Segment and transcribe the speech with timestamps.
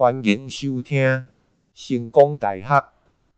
[0.00, 1.26] 欢迎收听
[1.74, 2.88] 成功大学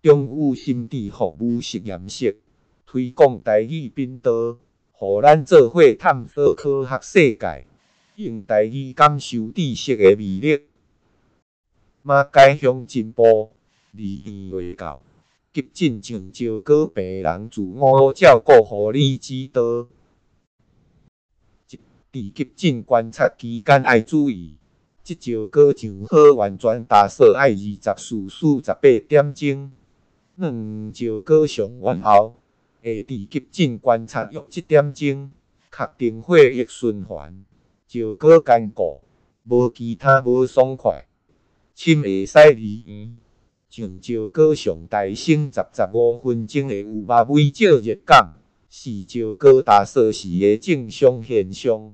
[0.03, 2.39] 中语心智服务实验室
[2.85, 4.59] 推广台语频道，
[4.93, 7.67] 互咱做伙探索科学世界，
[8.17, 10.65] 用台语感受知识的魅力。
[12.03, 13.53] 马偕乡进步
[13.93, 15.03] 离园卫教，
[15.55, 19.89] 急诊上石膏病人自我照顾护理指导。
[22.13, 24.57] 伫急诊观察期间爱注意，
[25.03, 29.73] 即石膏上好完全打扫爱二十四至十八点钟。
[30.37, 32.37] 两招膏上完后，
[32.83, 35.31] 会伫急诊观察约七点钟，
[35.71, 37.45] 确定血液循环，
[37.87, 39.03] 石膏坚固，
[39.45, 41.07] 无其他无爽快。
[41.75, 43.17] 深会使离园，
[43.69, 48.35] 上石膏上大声十十五分钟会有肉微少热感，
[48.69, 51.93] 是石膏打扫时的正常现象。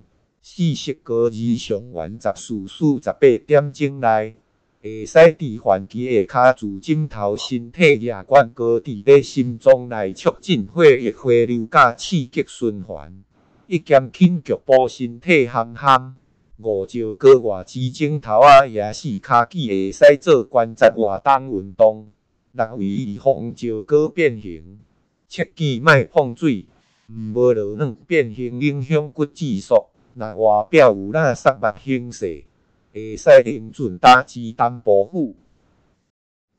[0.48, 4.36] 四色膏儿上完十四至十八点钟内，
[4.80, 13.24] 会使伫患期下骹自枕头身体压罐膏伫咧心脏内促进血液回流甲刺激循环，
[13.66, 16.12] 一减轻局部身体烘烘。
[16.58, 22.12] 五石膏外支枕头啊也是骹趾会使做关节活动运动。
[22.52, 24.78] 六为预防石膏变形，
[25.26, 26.66] 切记莫碰水，
[27.10, 29.74] 毋无落软变形影响骨质疏。
[30.16, 32.44] 若外表有垃圾目形势，
[32.90, 35.36] 会使用润达鸡蛋保护。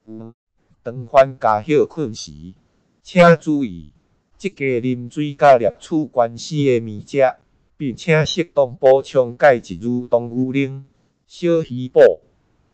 [0.05, 0.31] 五、
[0.83, 2.53] 当患加歇困时，
[3.01, 3.91] 请注意，
[4.37, 7.23] 积极啉水甲摄取关系的物质，
[7.75, 10.83] 并且适当补充钙质如动物奶、
[11.25, 11.99] 小鱼补。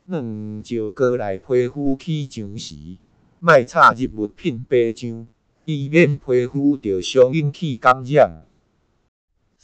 [0.06, 2.98] 当石膏内皮肤起浆时，
[3.40, 5.26] 莫插入物品白酱，
[5.64, 8.46] 以免皮肤受伤引起感染。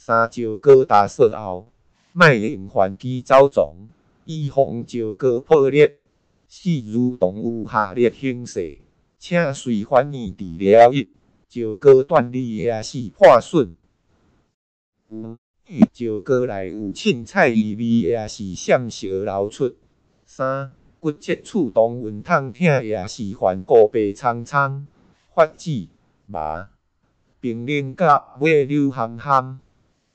[0.02, 1.70] 三、石膏打扫后，
[2.14, 3.74] 莫用粪机走傱，
[4.24, 5.98] 以防石膏破裂。
[6.48, 8.78] 四、如动物下裂形势，
[9.18, 11.10] 请随反应治疗一。
[11.50, 13.76] 石膏断裂也是破损。
[15.10, 15.36] 五、
[15.92, 19.76] 石膏内有凊彩异味也是闪烁流出。
[20.24, 24.86] 三、骨折触动稳痛痛也是患过白苍苍、
[25.34, 25.88] 发紫、
[26.24, 26.70] 麻，
[27.38, 29.60] 病人甲尾流汗汗。